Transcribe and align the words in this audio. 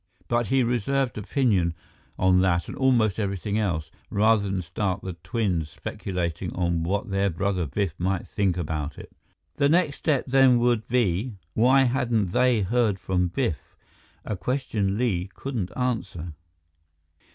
But 0.27 0.47
he 0.47 0.63
reserved 0.63 1.15
opinion 1.19 1.75
on 2.17 2.39
that 2.41 2.67
and 2.67 2.75
almost 2.75 3.19
everything 3.19 3.59
else, 3.59 3.91
rather 4.09 4.49
than 4.49 4.63
start 4.63 5.03
the 5.03 5.13
twins 5.23 5.69
speculating 5.69 6.51
on 6.55 6.81
what 6.81 7.11
their 7.11 7.29
brother 7.29 7.67
Biff 7.67 7.93
might 7.99 8.27
think 8.27 8.57
about 8.57 8.97
it. 8.97 9.11
The 9.57 9.69
next 9.69 9.97
step 9.97 10.25
then 10.25 10.57
would 10.57 10.87
be 10.87 11.35
why 11.53 11.83
hadn't 11.83 12.31
they 12.31 12.61
heard 12.61 12.97
from 12.97 13.27
Biff, 13.27 13.75
a 14.25 14.35
question 14.35 14.97
Li 14.97 15.29
couldn't 15.35 15.69
answer. 15.77 16.33